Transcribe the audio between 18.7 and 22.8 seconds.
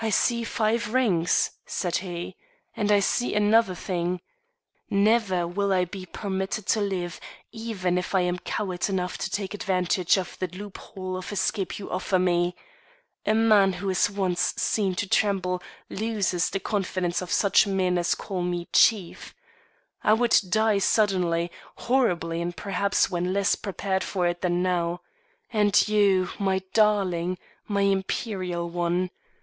chief. I would die suddenly, horribly and